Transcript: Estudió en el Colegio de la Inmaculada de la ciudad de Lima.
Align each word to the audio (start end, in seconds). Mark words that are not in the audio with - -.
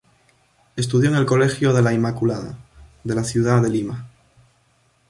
Estudió 0.75 1.11
en 1.11 1.15
el 1.15 1.27
Colegio 1.27 1.73
de 1.73 1.83
la 1.83 1.93
Inmaculada 1.93 2.57
de 3.03 3.13
la 3.13 3.23
ciudad 3.23 3.61
de 3.61 3.69
Lima. 3.69 4.09